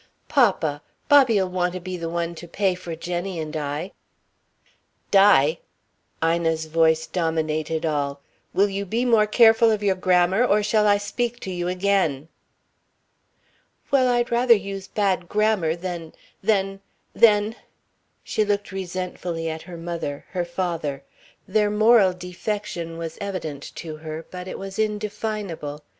"Papa! 0.29 0.81
Bobby'll 1.09 1.47
want 1.47 1.73
to 1.73 1.79
be 1.79 1.95
the 1.95 2.09
one 2.09 2.33
to 2.33 2.47
pay 2.47 2.73
for 2.73 2.95
Jenny 2.95 3.39
and 3.39 3.55
I" 3.55 3.91
"Di!" 5.11 5.59
Ina's 6.25 6.65
voice 6.65 7.05
dominated 7.05 7.85
all. 7.85 8.19
"Will 8.51 8.67
you 8.67 8.83
be 8.83 9.05
more 9.05 9.27
careful 9.27 9.69
of 9.69 9.83
your 9.83 9.93
grammar 9.93 10.43
or 10.43 10.63
shall 10.63 10.87
I 10.87 10.97
speak 10.97 11.39
to 11.41 11.51
you 11.51 11.67
again?" 11.67 12.29
"Well, 13.91 14.07
I'd 14.11 14.31
rather 14.31 14.55
use 14.55 14.87
bad 14.87 15.29
grammar 15.29 15.75
than 15.75 16.13
than 16.41 16.79
than" 17.13 17.55
she 18.23 18.43
looked 18.43 18.71
resentfully 18.71 19.51
at 19.51 19.61
her 19.61 19.77
mother, 19.77 20.25
her 20.31 20.45
father. 20.45 21.03
Their 21.47 21.69
moral 21.69 22.13
defection 22.13 22.97
was 22.97 23.19
evident 23.21 23.71
to 23.75 23.97
her, 23.97 24.25
but 24.31 24.47
it 24.47 24.57
was 24.57 24.79
indefinable. 24.79 25.83